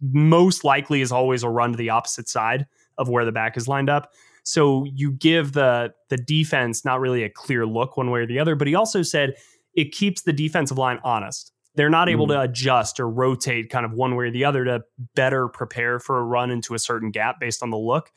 [0.00, 3.68] most likely is always a run to the opposite side of where the back is
[3.68, 4.10] lined up.
[4.44, 8.38] So you give the the defense not really a clear look one way or the
[8.38, 8.54] other.
[8.54, 9.34] But he also said
[9.74, 11.52] it keeps the defensive line honest.
[11.74, 12.30] They're not able mm.
[12.30, 14.82] to adjust or rotate kind of one way or the other to
[15.14, 18.10] better prepare for a run into a certain gap based on the look.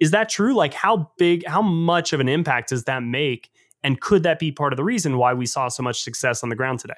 [0.00, 0.54] Is that true?
[0.54, 3.50] Like, how big, how much of an impact does that make?
[3.82, 6.48] And could that be part of the reason why we saw so much success on
[6.48, 6.94] the ground today?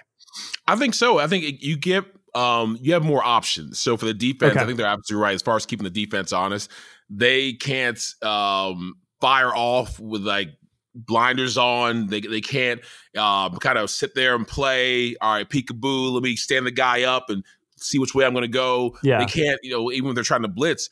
[0.66, 1.18] I think so.
[1.18, 3.78] I think you get um, you have more options.
[3.78, 4.60] So for the defense, okay.
[4.60, 6.70] I think they're absolutely right as far as keeping the defense honest.
[7.08, 10.50] They can't um, fire off with like
[10.94, 12.08] blinders on.
[12.08, 12.80] They they can't
[13.16, 15.16] um, kind of sit there and play.
[15.20, 16.12] All right, peekaboo.
[16.12, 17.44] Let me stand the guy up and
[17.76, 18.96] see which way I'm going to go.
[19.02, 19.18] Yeah.
[19.18, 20.90] They can't, you know, even when they're trying to blitz,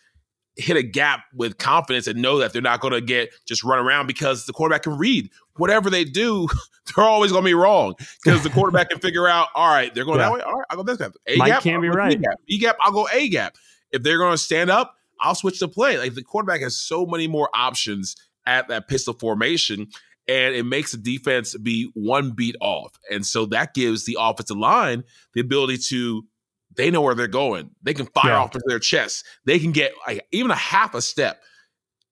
[0.57, 3.79] hit a gap with confidence and know that they're not going to get just run
[3.79, 5.31] around because the quarterback can read.
[5.57, 6.49] Whatever they do,
[6.97, 9.49] they're always going to be wrong because the quarterback can figure out.
[9.55, 10.27] All right, they're going yeah.
[10.27, 10.41] that way.
[10.41, 11.13] All right, I'll go this gap.
[11.27, 12.19] A Mike gap can't be right.
[12.19, 12.41] B gap.
[12.47, 12.77] B gap.
[12.81, 13.57] I'll go A gap.
[13.91, 15.99] If they're going to stand up, I'll switch the play.
[15.99, 18.17] Like the quarterback has so many more options
[18.49, 19.87] at that pistol formation
[20.27, 22.99] and it makes the defense be one beat off.
[23.11, 26.25] And so that gives the offensive line the ability to
[26.77, 27.71] they know where they're going.
[27.83, 28.39] They can fire yeah.
[28.39, 29.25] off of their chest.
[29.47, 31.41] They can get like even a half a step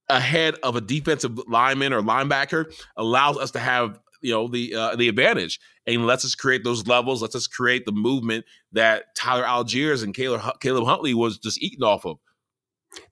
[0.08, 4.96] ahead of a defensive lineman or linebacker allows us to have you know the uh,
[4.96, 9.44] the advantage and lets us create those levels, lets us create the movement that Tyler
[9.44, 12.18] Allgeier and Caleb, Caleb Huntley was just eating off of.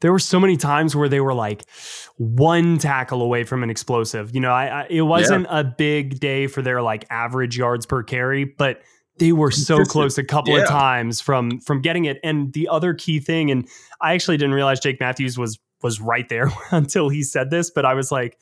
[0.01, 1.69] There were so many times where they were like
[2.17, 4.35] one tackle away from an explosive.
[4.35, 5.61] You know, I, I it wasn't yeah.
[5.61, 8.83] a big day for their like average yards per carry, but
[9.19, 10.63] they were so close a couple yeah.
[10.63, 12.19] of times from from getting it.
[12.25, 13.69] And the other key thing, and
[14.01, 17.85] I actually didn't realize Jake Matthews was was right there until he said this, but
[17.85, 18.39] I was like,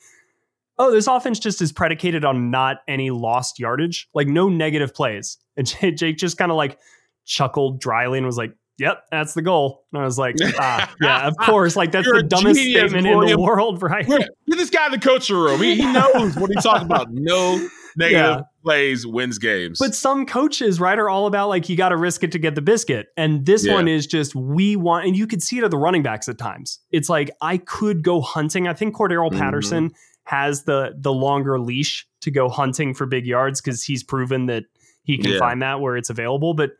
[0.79, 5.37] oh, this offense just is predicated on not any lost yardage, like no negative plays.
[5.55, 6.79] And Jake just kind of like
[7.25, 9.85] chuckled dryly and was like, yep, that's the goal.
[9.93, 11.75] And I was like, ah, yeah, of course.
[11.75, 14.07] Like that's You're the dumbest statement in the world, right?
[14.07, 15.61] Get this guy in the coaching room.
[15.61, 17.07] He, he knows what he's talking about.
[17.13, 18.41] No negative yeah.
[18.63, 19.77] plays wins games.
[19.79, 22.55] But some coaches, right, are all about like you got to risk it to get
[22.55, 23.07] the biscuit.
[23.15, 23.73] And this yeah.
[23.73, 26.37] one is just we want, and you could see it at the running backs at
[26.37, 26.79] times.
[26.91, 28.67] It's like I could go hunting.
[28.67, 29.39] I think Cordarrelle mm-hmm.
[29.39, 29.91] Patterson
[30.23, 34.63] has the the longer leash to go hunting for big yards because he's proven that
[35.03, 35.39] he can yeah.
[35.39, 36.53] find that where it's available.
[36.53, 36.71] But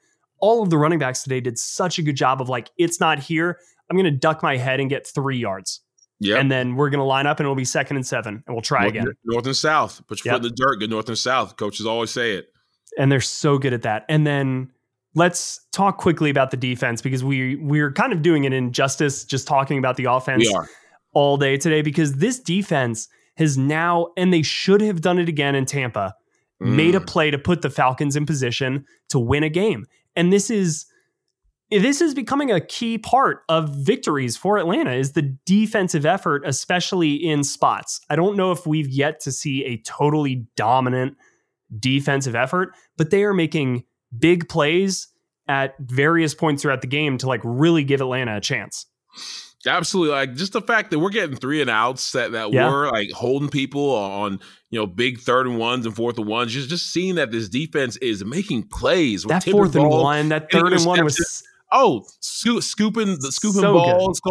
[0.43, 3.17] all of the running backs today did such a good job of like, it's not
[3.17, 3.57] here.
[3.89, 5.79] I'm going to duck my head and get three yards.
[6.19, 6.35] Yeah.
[6.35, 8.61] And then we're going to line up and it'll be second and seven and we'll
[8.61, 9.13] try north, again.
[9.23, 10.05] North and south.
[10.05, 10.41] Put your yep.
[10.41, 10.79] foot in the dirt.
[10.79, 11.55] Good north and south.
[11.55, 12.47] Coaches always say it.
[12.97, 14.03] And they're so good at that.
[14.09, 14.69] And then
[15.15, 19.47] let's talk quickly about the defense because we we're kind of doing an injustice just
[19.47, 20.45] talking about the offense
[21.13, 25.55] all day today because this defense has now, and they should have done it again
[25.55, 26.15] in Tampa,
[26.61, 26.75] mm.
[26.75, 27.07] made a mm.
[27.07, 29.85] play to put the Falcons in position to win a game.
[30.15, 30.85] And this is
[31.69, 37.13] this is becoming a key part of victories for Atlanta is the defensive effort, especially
[37.13, 37.99] in spots.
[38.09, 41.17] I don't know if we've yet to see a totally dominant
[41.79, 43.85] defensive effort, but they are making
[44.17, 45.07] big plays
[45.47, 48.85] at various points throughout the game to like really give Atlanta a chance.
[49.65, 50.13] Absolutely.
[50.13, 52.69] Like just the fact that we're getting three and outs that, that yeah.
[52.69, 56.51] we're like holding people on, you know, big third and ones and fourth and ones.
[56.51, 59.23] Just just seeing that this defense is making plays.
[59.23, 64.21] That fourth and one, that third and one was oh, scooping the scooping so balls.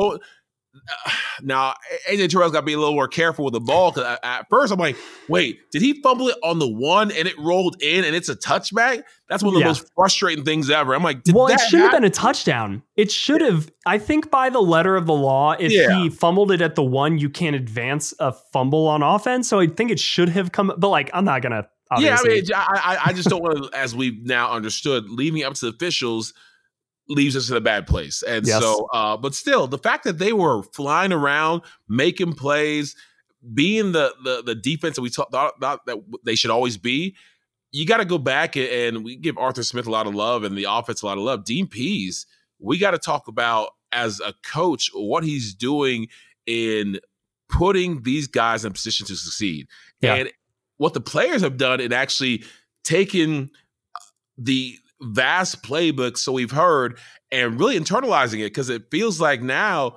[1.43, 1.75] Now
[2.09, 4.73] AJ Terrell's got to be a little more careful with the ball because at first
[4.73, 4.97] I'm like,
[5.29, 8.37] wait, did he fumble it on the one and it rolled in and it's a
[8.37, 9.03] touchback?
[9.29, 9.69] That's one of the yeah.
[9.69, 10.95] most frustrating things ever.
[10.95, 12.83] I'm like, well, it should have been a touchdown.
[12.97, 13.71] It should have.
[13.87, 16.03] I think by the letter of the law, if yeah.
[16.03, 19.49] he fumbled it at the one, you can't advance a fumble on offense.
[19.49, 20.73] So I think it should have come.
[20.77, 21.69] But like, I'm not gonna.
[21.91, 22.43] Obviously.
[22.47, 25.53] Yeah, I mean, I, I just don't want to, as we've now understood, leaving up
[25.55, 26.33] to the officials
[27.09, 28.23] leaves us in a bad place.
[28.23, 28.61] And yes.
[28.61, 32.97] so, uh, but still, the fact that they were flying around, making plays,
[33.55, 35.81] being the the, the defense that we thought, that
[36.25, 37.17] they should always be,
[37.73, 40.57] you got to go back and we give Arthur Smith a lot of love and
[40.57, 41.45] the offense a lot of love.
[41.45, 42.27] Dean Pees,
[42.59, 46.09] we got to talk about as a coach what he's doing
[46.47, 47.01] in
[47.49, 49.67] putting these guys in position to succeed.
[50.01, 50.15] Yeah.
[50.15, 50.33] And
[50.77, 52.45] what the players have done in actually
[52.85, 53.51] taking
[54.37, 56.99] the vast playbook, so we've heard,
[57.31, 59.97] and really internalizing it because it feels like now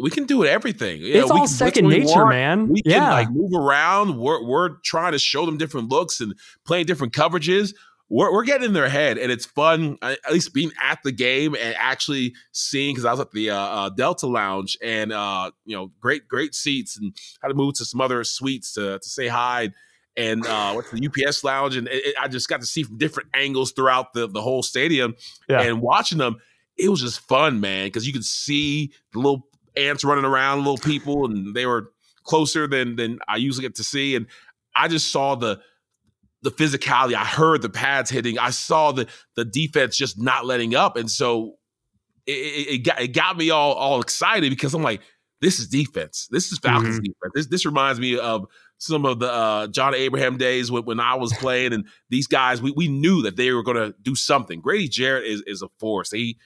[0.00, 1.00] we can do everything.
[1.00, 2.30] You it's know, all second nature, want.
[2.30, 2.68] man.
[2.68, 2.98] We yeah.
[3.00, 4.18] can like move around.
[4.18, 7.74] We're we're trying to show them different looks and playing different coverages.
[8.08, 9.96] We're, we're getting in their head, and it's fun.
[10.02, 13.56] At least being at the game and actually seeing because I was at the uh,
[13.56, 17.84] uh, Delta Lounge and uh, you know great great seats and had to move to
[17.84, 19.70] some other suites to to say hi
[20.16, 22.98] and uh, went to the UPS lounge, and it, I just got to see from
[22.98, 25.14] different angles throughout the the whole stadium,
[25.48, 25.62] yeah.
[25.62, 26.36] and watching them.
[26.76, 29.46] It was just fun, man, because you could see the little
[29.76, 31.92] ants running around, little people, and they were
[32.24, 34.26] closer than than I usually get to see, and
[34.74, 35.60] I just saw the
[36.42, 37.14] the physicality.
[37.14, 38.38] I heard the pads hitting.
[38.38, 41.56] I saw the the defense just not letting up, and so
[42.26, 45.00] it, it, it got it got me all all excited because I'm like,
[45.40, 46.28] this is defense.
[46.30, 47.04] This is Falcons mm-hmm.
[47.04, 47.32] defense.
[47.34, 48.46] This this reminds me of
[48.82, 52.60] some of the uh, John Abraham days when, when I was playing, and these guys,
[52.60, 54.60] we, we knew that they were going to do something.
[54.60, 56.10] Grady Jarrett is is a force.
[56.10, 56.36] He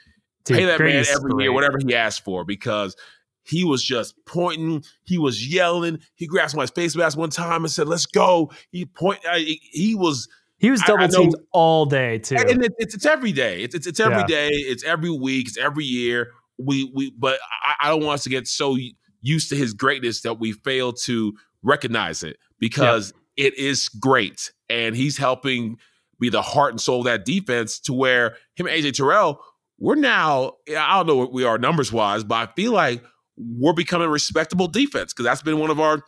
[0.44, 1.44] Dude, pay that man every great.
[1.44, 2.94] year whatever he asked for because
[3.42, 6.00] he was just pointing, he was yelling.
[6.14, 9.94] He grabbed my face mask one time and said, "Let's go." He point, uh, he
[9.94, 10.28] was.
[10.58, 13.62] He was double teamed all day too, and it, it's, it's every day.
[13.62, 14.26] It's it's, it's every yeah.
[14.26, 14.48] day.
[14.52, 15.48] It's every week.
[15.48, 16.32] It's every year.
[16.58, 18.76] We we, but I, I don't want us to get so
[19.20, 24.52] used to his greatness that we fail to recognize it because it is great.
[24.68, 25.78] And he's helping
[26.18, 29.40] be the heart and soul of that defense to where him and AJ Terrell,
[29.78, 33.04] we're now, I don't know what we are numbers wise, but I feel like
[33.36, 36.02] we're becoming respectable defense because that's been one of our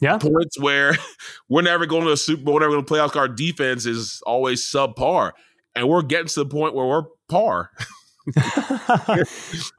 [0.00, 0.18] yeah.
[0.18, 0.96] points where
[1.48, 3.16] we're never going to a Super Bowl, never going to playoff.
[3.16, 5.32] Our defense is always subpar.
[5.74, 7.70] And we're getting to the point where we're par.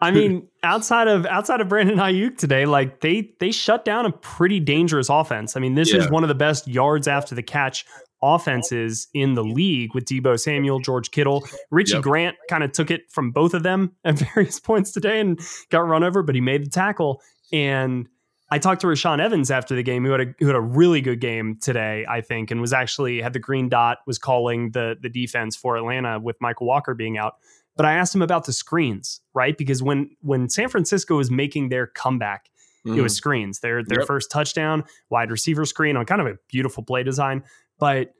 [0.01, 4.11] I mean, outside of outside of Brandon Aiyuk today, like they they shut down a
[4.11, 5.55] pretty dangerous offense.
[5.55, 5.99] I mean, this yeah.
[5.99, 7.85] is one of the best yards after the catch
[8.23, 11.43] offenses in the league with Deebo Samuel, George Kittle.
[11.69, 12.03] Richie yep.
[12.03, 15.79] Grant kind of took it from both of them at various points today and got
[15.79, 17.21] run over, but he made the tackle.
[17.51, 18.07] And
[18.51, 21.01] I talked to Rashaan Evans after the game, who had a who had a really
[21.01, 24.95] good game today, I think, and was actually had the green dot, was calling the
[25.01, 27.35] the defense for Atlanta with Mykal Walker being out.
[27.75, 29.57] But I asked him about the screens, right?
[29.57, 32.49] Because when when San Francisco was making their comeback,
[32.85, 32.97] mm.
[32.97, 33.17] it was mm-hmm.
[33.17, 33.59] screens.
[33.59, 34.07] Their their yep.
[34.07, 37.43] first touchdown, wide receiver screen on kind of a beautiful play design.
[37.79, 38.13] But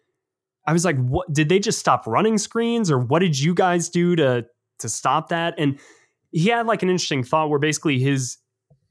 [0.66, 3.90] I was like, what did they just stop running screens or what did you guys
[3.90, 4.46] do to
[4.80, 5.56] to stop that?
[5.58, 5.80] And
[6.32, 8.38] he had like an interesting thought where basically his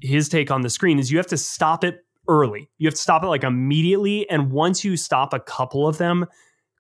[0.00, 2.70] his take on the screen is you have to stop it early.
[2.78, 4.28] You have to stop it like immediately.
[4.30, 6.26] And once you stop a couple of them,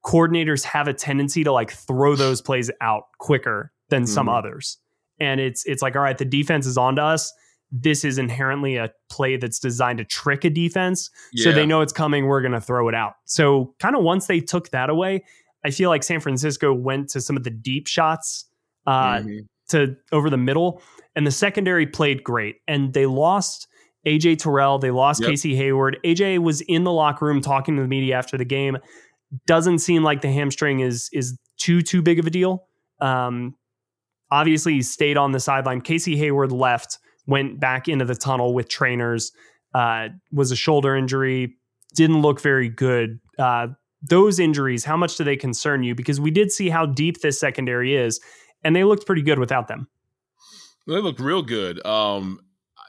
[0.04, 4.36] coordinators have a tendency to like throw those plays out quicker than some mm-hmm.
[4.36, 4.78] others.
[5.18, 7.32] And it's it's like, all right, the defense is on to us.
[7.72, 11.10] This is inherently a play that's designed to trick a defense.
[11.32, 11.44] Yeah.
[11.44, 12.26] So they know it's coming.
[12.26, 13.14] We're going to throw it out.
[13.26, 15.22] So, kind of once they took that away,
[15.64, 18.46] I feel like San Francisco went to some of the deep shots
[18.86, 19.38] uh, mm-hmm.
[19.68, 20.82] to over the middle,
[21.14, 22.56] and the secondary played great.
[22.66, 23.68] And they lost
[24.06, 24.78] AJ Terrell.
[24.78, 25.30] They lost yep.
[25.30, 25.98] Casey Hayward.
[26.04, 28.78] AJ was in the locker room talking to the media after the game.
[29.46, 32.66] Doesn't seem like the hamstring is is too too big of a deal.
[33.00, 33.54] Um,
[34.30, 35.80] obviously, he stayed on the sideline.
[35.80, 39.32] Casey Hayward left, went back into the tunnel with trainers.
[39.72, 41.54] Uh, was a shoulder injury.
[41.94, 43.20] Didn't look very good.
[43.38, 43.68] Uh,
[44.02, 45.94] those injuries, how much do they concern you?
[45.94, 48.20] Because we did see how deep this secondary is,
[48.64, 49.88] and they looked pretty good without them.
[50.86, 51.84] They looked real good.
[51.86, 52.40] Um,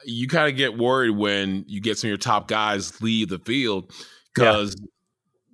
[0.04, 3.38] you kind of get worried when you get some of your top guys leave the
[3.38, 3.92] field
[4.34, 4.86] because yeah.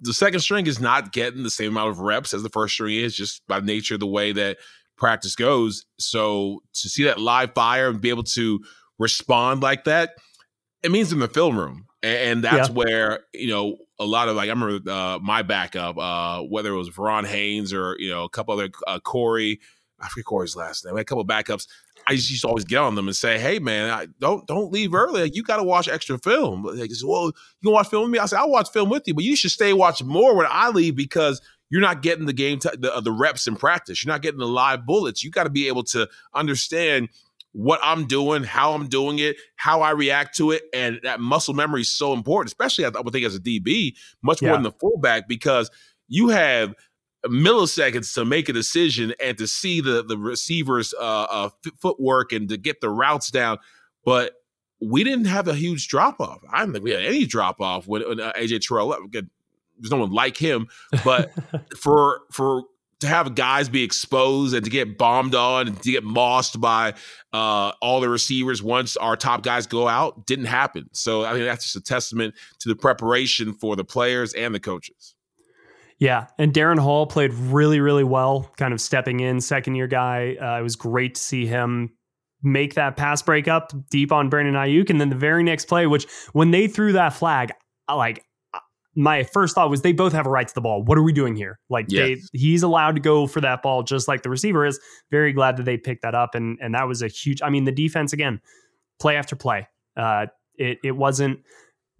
[0.00, 2.96] The second string is not getting the same amount of reps as the first string
[2.96, 4.58] is, just by nature of the way that
[4.96, 5.84] practice goes.
[5.98, 8.60] So to see that live fire and be able to
[8.98, 10.10] respond like that,
[10.82, 11.86] it means in the film room.
[12.02, 12.74] And, that's yeah.
[12.74, 16.76] where, you know, a lot of like, I remember uh, my backup, uh, whether it
[16.76, 19.58] was Verron Haynes or, you know, a couple other, uh, Corey,
[20.00, 21.66] I forget Corey's last name, We had a couple of backups.
[22.06, 24.72] I just used to always get on them and say, "Hey, man, I, don't don't
[24.72, 24.96] leave mm-hmm.
[24.96, 25.22] early.
[25.22, 27.32] Like, you got to watch extra film." Say, "Well, you
[27.64, 29.50] can watch film with me." I say, "I'll watch film with you, but you should
[29.50, 33.00] stay watch more when I leave because you're not getting the game t- the, uh,
[33.00, 34.04] the reps in practice.
[34.04, 35.22] You're not getting the live bullets.
[35.22, 37.08] You got to be able to understand."
[37.52, 41.54] what I'm doing, how I'm doing it, how I react to it, and that muscle
[41.54, 44.70] memory is so important, especially I would think as a DB, much more than the
[44.72, 45.70] fullback, because
[46.08, 46.74] you have
[47.26, 51.50] milliseconds to make a decision and to see the the receiver's uh, uh,
[51.80, 53.58] footwork and to get the routes down.
[54.04, 54.34] But
[54.80, 56.40] we didn't have a huge drop off.
[56.50, 58.96] I don't think we had any drop off when, when uh, AJ Terrell.
[59.10, 60.68] There's no one like him,
[61.04, 61.32] but
[61.76, 62.62] for for
[63.00, 66.94] to have guys be exposed and to get bombed on and to get mossed by
[67.32, 70.88] uh, all the receivers once our top guys go out didn't happen.
[70.92, 74.60] So I mean that's just a testament to the preparation for the players and the
[74.60, 75.14] coaches.
[75.98, 80.36] Yeah, and Darren Hall played really, really well, kind of stepping in, second year guy.
[80.40, 81.90] Uh, it was great to see him
[82.42, 84.90] make that pass break up deep on Brandon Aiyuk.
[84.90, 87.52] and then the very next play, which when they threw that flag,
[87.88, 88.24] like
[88.94, 90.82] my first thought was they both have a right to the ball.
[90.82, 91.58] What are we doing here?
[91.68, 92.20] Like yes.
[92.32, 94.80] they, he's allowed to go for that ball just like the receiver is.
[95.10, 97.40] Very glad that they picked that up, and and that was a huge.
[97.42, 98.40] I mean, the defense again,
[98.98, 99.68] play after play.
[99.96, 101.40] Uh, it it wasn't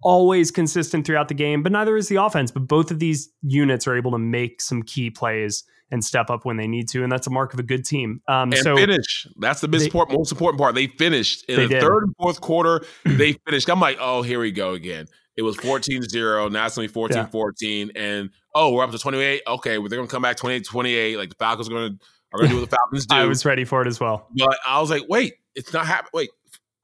[0.01, 2.51] always consistent throughout the game, but neither is the offense.
[2.51, 6.45] But both of these units are able to make some key plays and step up
[6.45, 8.21] when they need to, and that's a mark of a good team.
[8.27, 9.27] Um, and so finish.
[9.39, 10.75] That's the most, they, important, most important part.
[10.75, 11.81] They finished in they the did.
[11.81, 12.85] third and fourth quarter.
[13.19, 13.69] They finished.
[13.69, 15.07] I'm like, oh, here we go again.
[15.35, 16.51] It was 14-0.
[16.51, 17.91] Now it's only 14-14.
[17.95, 18.01] Yeah.
[18.01, 19.41] And oh, we're up to 28.
[19.47, 21.17] Okay, well, they're gonna come back 28-28.
[21.17, 21.97] Like the Falcons are gonna
[22.33, 23.15] are gonna do what the Falcons do.
[23.15, 24.27] I was ready for it as well.
[24.35, 26.11] But I was like, wait, it's not happening.
[26.13, 26.29] Wait,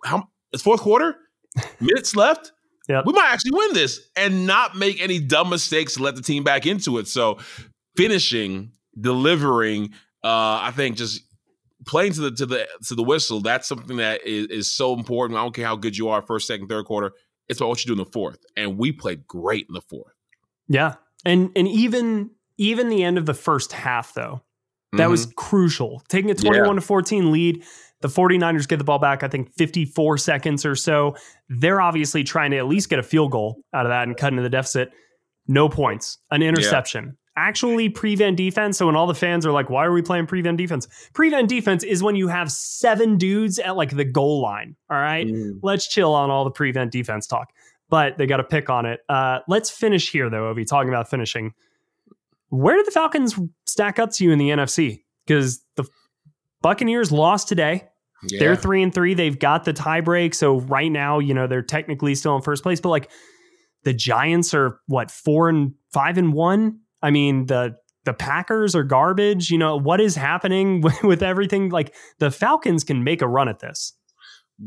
[0.03, 1.15] how it's fourth quarter?
[1.79, 2.51] Minutes left?
[2.87, 3.05] Yep.
[3.05, 6.43] We might actually win this and not make any dumb mistakes to let the team
[6.43, 7.07] back into it.
[7.07, 7.39] So
[7.95, 9.93] finishing, delivering,
[10.23, 11.21] uh, I think just
[11.85, 15.39] playing to the to the to the whistle, that's something that is, is so important.
[15.39, 17.11] I don't care how good you are first, second, third quarter.
[17.47, 18.39] It's about what you do in the fourth.
[18.57, 20.13] And we played great in the fourth.
[20.67, 20.95] Yeah.
[21.25, 24.41] And and even even the end of the first half though,
[24.93, 25.11] that mm-hmm.
[25.11, 26.03] was crucial.
[26.07, 26.73] Taking a 21 yeah.
[26.75, 27.63] to 14 lead
[28.05, 31.15] the 49ers get the ball back, I think 54 seconds or so.
[31.49, 34.31] They're obviously trying to at least get a field goal out of that and cut
[34.31, 34.91] into the deficit.
[35.47, 37.05] No points, an interception.
[37.05, 37.11] Yeah.
[37.37, 38.77] Actually, prevent defense.
[38.77, 40.87] So when all the fans are like, why are we playing prevent defense?
[41.13, 44.75] Prevent defense is when you have seven dudes at like the goal line.
[44.89, 45.27] All right.
[45.27, 45.59] Mm.
[45.63, 47.49] Let's chill on all the prevent defense talk.
[47.89, 49.01] But they got to pick on it.
[49.09, 51.53] Uh, let's finish here, though, Ovie, talking about finishing.
[52.49, 55.03] Where do the Falcons stack up to you in the NFC?
[55.25, 55.85] Because the
[56.61, 57.89] Buccaneers lost today.
[58.27, 58.39] Yeah.
[58.39, 59.13] They're three and three.
[59.13, 60.33] They've got the tiebreak.
[60.35, 63.09] So right now, you know, they're technically still in first place, but like
[63.83, 66.79] the Giants are what four and five and one.
[67.01, 69.49] I mean, the the Packers are garbage.
[69.49, 71.69] You know, what is happening with, everything?
[71.69, 73.93] Like the Falcons can make a run at this.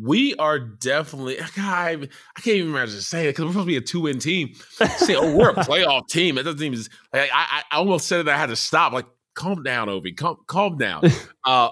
[0.02, 1.36] We are definitely.
[1.36, 4.18] God, I, I can't even imagine saying it because we're supposed to be a two-win
[4.18, 4.54] team.
[4.98, 6.36] Say, oh, we're a playoff team.
[6.36, 6.78] It doesn't even.
[7.12, 8.92] Like, I, I almost said that I had to stop.
[8.92, 10.12] Like, calm down, Ovie.
[10.12, 11.04] Calm, calm down.
[11.46, 11.70] uh,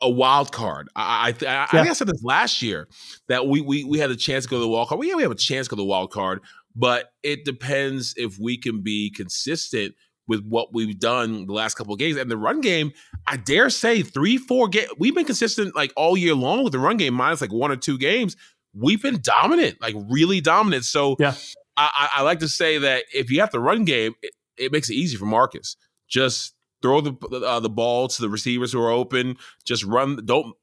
[0.00, 0.88] a wild card.
[0.94, 1.66] I I, I, yeah.
[1.70, 2.88] I think I said this last year
[3.28, 4.98] that we we we had a chance to go to the wild card.
[5.00, 6.40] We yeah, we have a chance to go to the wild card,
[6.74, 9.94] but it depends if we can be consistent
[10.28, 12.16] with what we've done the last couple of games.
[12.16, 12.92] And the run game,
[13.26, 14.90] I dare say, three, four games.
[14.98, 17.76] We've been consistent like all year long with the run game, minus like one or
[17.76, 18.36] two games.
[18.74, 20.84] We've been dominant, like really dominant.
[20.84, 21.34] So yeah.
[21.76, 24.90] I, I like to say that if you have the run game, it, it makes
[24.90, 25.76] it easy for Marcus.
[26.08, 27.12] Just throw the
[27.44, 29.36] uh, the ball to the receivers who are open.
[29.64, 30.24] Just run.
[30.24, 30.54] Don't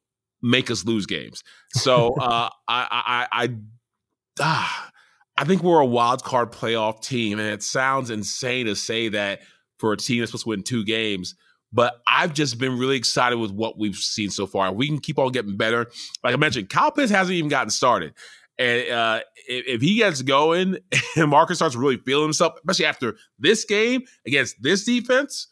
[0.41, 1.43] make us lose games.
[1.71, 3.49] So uh, I I I,
[4.39, 4.91] ah,
[5.37, 9.41] I think we're a wild card playoff team, and it sounds insane to say that
[9.77, 11.35] for a team that's supposed to win two games.
[11.73, 14.71] But I've just been really excited with what we've seen so far.
[14.71, 15.91] We can keep on getting better.
[16.23, 18.13] Like I mentioned, Kyle Pitts hasn't even gotten started.
[18.57, 20.77] And uh, if, if, he gets going
[21.17, 25.47] and Marcus starts really feeling himself, especially after this game against this defense,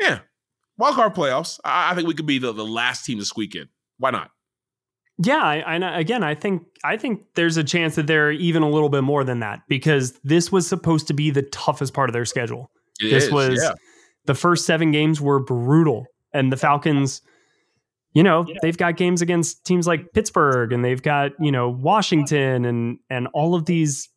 [0.00, 0.20] yeah,
[0.78, 1.60] wild card playoffs.
[1.64, 3.68] I, I think we could be the, the last team to squeak in.
[3.98, 4.30] Why not?
[5.22, 8.70] Yeah, I, I, again, I think I think there's a chance that they're even a
[8.70, 12.14] little bit more than that because this was supposed to be the toughest part of
[12.14, 12.70] their schedule.
[13.00, 13.74] It this is, was yeah.
[14.24, 17.20] the first seven games were brutal, and the Falcons,
[18.14, 18.54] you know, yeah.
[18.62, 23.28] they've got games against teams like Pittsburgh, and they've got you know Washington, and and
[23.34, 24.08] all of these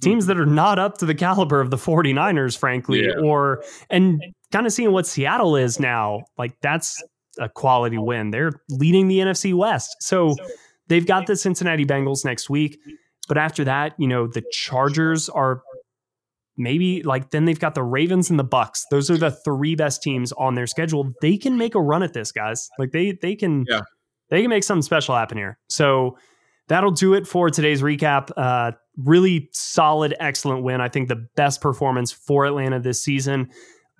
[0.00, 3.20] teams that are not up to the caliber of the 49ers, frankly, yeah.
[3.22, 7.02] or and kind of seeing what Seattle is now, like that's
[7.38, 8.30] a quality win.
[8.30, 9.96] They're leading the NFC West.
[10.00, 10.36] So
[10.88, 12.78] they've got the Cincinnati Bengals next week.
[13.28, 15.62] But after that, you know, the Chargers are
[16.56, 18.84] maybe like then they've got the Ravens and the Bucks.
[18.90, 21.12] Those are the three best teams on their schedule.
[21.20, 22.68] They can make a run at this, guys.
[22.78, 23.80] Like they they can yeah.
[24.30, 25.58] they can make something special happen here.
[25.68, 26.16] So
[26.68, 28.30] that'll do it for today's recap.
[28.36, 30.80] Uh, really solid, excellent win.
[30.80, 33.50] I think the best performance for Atlanta this season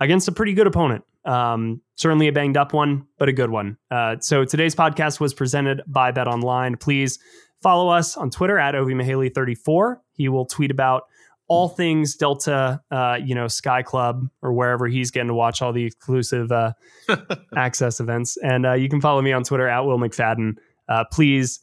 [0.00, 1.04] against a pretty good opponent.
[1.24, 3.76] Um, certainly a banged up one, but a good one.
[3.90, 6.76] Uh, so today's podcast was presented by Bet Online.
[6.76, 7.18] Please
[7.62, 9.96] follow us on Twitter at OvieMughelli34.
[10.14, 11.04] He will tweet about
[11.48, 15.72] all things Delta, uh, you know, Sky Club or wherever he's getting to watch all
[15.72, 16.72] the exclusive uh,
[17.56, 18.36] access events.
[18.38, 20.54] And uh, you can follow me on Twitter at Will McFadden.
[20.88, 21.60] Uh, please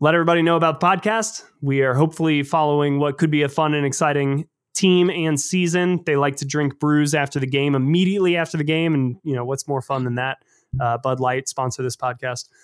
[0.00, 1.44] let everybody know about the podcast.
[1.62, 6.02] We are hopefully following what could be a fun and exciting team and season.
[6.04, 9.44] They like to drink brews after the game, immediately after the game, and you know
[9.44, 10.38] what's more fun than that?
[10.78, 12.48] Uh, Bud Light sponsor this podcast.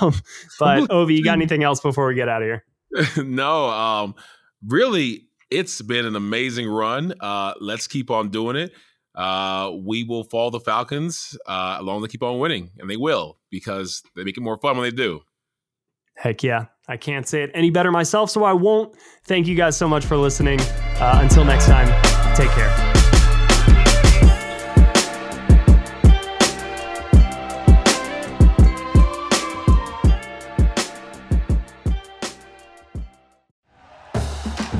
[0.00, 0.14] Um,
[0.60, 2.64] but Ovie, you got anything else before we get out of here?
[3.24, 4.14] no, um,
[4.64, 7.12] really, it's been an amazing run.
[7.18, 8.72] Uh, let's keep on doing it.
[9.16, 13.40] Uh, we will follow the Falcons uh, along to keep on winning, and they will
[13.50, 15.22] because they make it more fun when they do.
[16.16, 16.66] Heck yeah.
[16.86, 18.94] I can't say it any better myself, so I won't.
[19.24, 20.60] Thank you guys so much for listening.
[20.60, 21.86] Uh, until next time,
[22.36, 22.94] take care.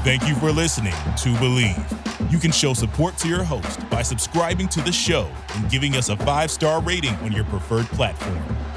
[0.05, 2.31] Thank you for listening to Bleav.
[2.31, 6.11] You can show support to your host by subscribing to the show and giving us
[6.11, 8.43] a five star rating on your preferred platform.